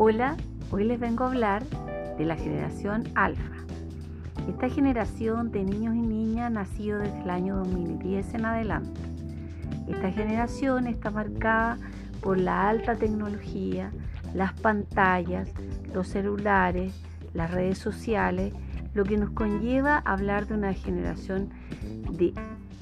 [0.00, 0.36] Hola,
[0.70, 1.64] hoy les vengo a hablar
[2.18, 3.56] de la generación alfa.
[4.48, 9.00] Esta generación de niños y niñas nacido desde el año 2010 en adelante.
[9.88, 11.78] Esta generación está marcada
[12.20, 13.90] por la alta tecnología,
[14.34, 15.52] las pantallas,
[15.92, 16.94] los celulares,
[17.34, 18.52] las redes sociales,
[18.94, 21.50] lo que nos conlleva a hablar de una generación
[22.12, 22.34] de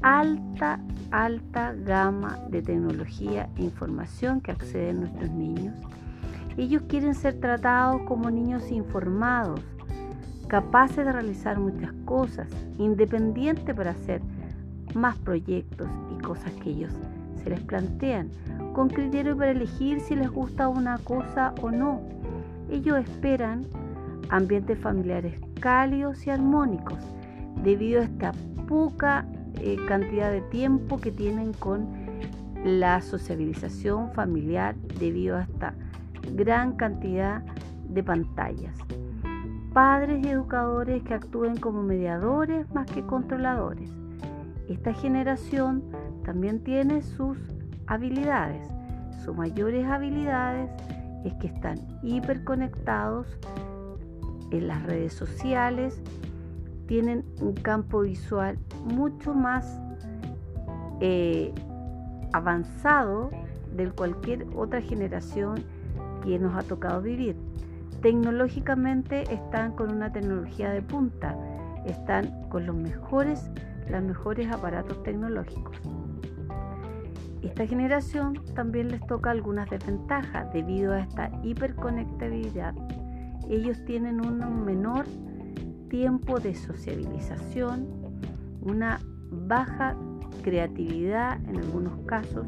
[0.03, 5.75] alta, alta gama de tecnología e información que acceden nuestros niños
[6.57, 9.61] ellos quieren ser tratados como niños informados,
[10.49, 12.49] capaces de realizar muchas cosas,
[12.79, 14.23] independientes para hacer
[14.95, 16.93] más proyectos y cosas que ellos
[17.43, 18.31] se les plantean,
[18.73, 22.01] con criterio para elegir si les gusta una cosa o no.
[22.71, 23.67] Ellos esperan
[24.31, 26.99] ambientes familiares cálidos y armónicos,
[27.63, 28.33] debido a esta
[28.69, 29.27] poca
[29.61, 31.87] eh, cantidad de tiempo que tienen con
[32.65, 35.75] la sociabilización familiar, debido a esta
[36.35, 37.43] gran cantidad
[37.89, 38.77] de pantallas.
[39.73, 43.91] Padres y educadores que actúen como mediadores más que controladores.
[44.69, 45.85] Esta generación
[46.25, 47.39] también tiene sus
[47.87, 48.67] habilidades.
[49.25, 50.71] Sus mayores habilidades
[51.25, 53.27] es que están hiperconectados
[54.51, 56.01] en las redes sociales,
[56.87, 59.81] tienen un campo visual mucho más
[61.01, 61.53] eh,
[62.33, 63.31] avanzado
[63.77, 65.65] de cualquier otra generación
[66.27, 67.37] que nos ha tocado vivir.
[68.03, 71.37] Tecnológicamente están con una tecnología de punta,
[71.87, 73.51] están con los mejores,
[73.89, 75.81] los mejores aparatos tecnológicos.
[77.43, 82.75] Esta generación también les toca algunas desventajas debido a esta hiperconectividad.
[83.49, 85.07] Ellos tienen un menor
[85.89, 87.87] tiempo de sociabilización,
[88.63, 88.99] una
[89.31, 89.97] baja
[90.43, 92.47] creatividad en algunos casos,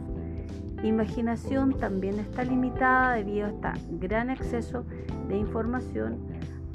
[0.82, 4.84] imaginación también está limitada debido a este gran exceso
[5.28, 6.18] de información,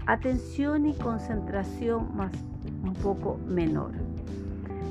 [0.05, 2.31] atención y concentración más
[2.83, 3.91] un poco menor.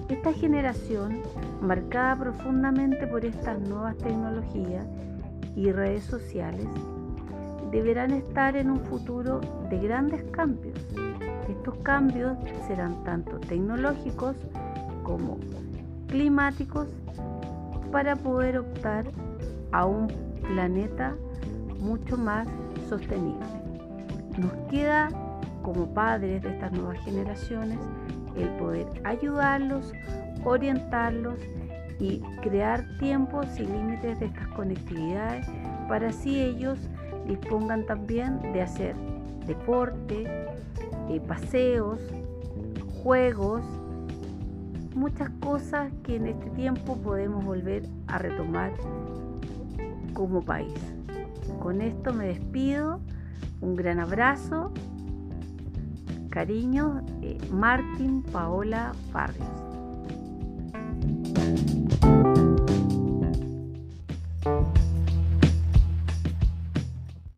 [0.08, 1.20] Esta generación,
[1.60, 4.86] marcada profundamente por estas nuevas tecnologías
[5.56, 6.66] y redes sociales,
[7.70, 9.40] deberán estar en un futuro
[9.70, 10.78] de grandes cambios.
[11.48, 12.36] Estos cambios
[12.66, 14.36] serán tanto tecnológicos
[15.02, 15.38] como
[16.08, 16.88] climáticos
[17.92, 19.04] para poder optar
[19.70, 20.08] a un
[20.40, 21.14] planeta
[21.78, 22.48] mucho más
[22.88, 23.46] sostenible.
[24.38, 25.08] Nos queda
[25.62, 27.78] como padres de estas nuevas generaciones
[28.36, 29.92] el poder ayudarlos,
[30.44, 31.38] orientarlos
[32.00, 35.46] y crear tiempos y límites de estas conectividades
[35.88, 36.78] para así ellos
[37.28, 38.96] dispongan también de hacer
[39.46, 40.24] deporte,
[41.10, 42.00] eh, paseos,
[43.02, 43.62] juegos
[44.94, 48.72] muchas cosas que en este tiempo podemos volver a retomar
[50.12, 50.78] como país.
[51.60, 53.00] Con esto me despido,
[53.60, 54.72] un gran abrazo,
[56.30, 59.48] cariño, eh, Martín Paola Barrios.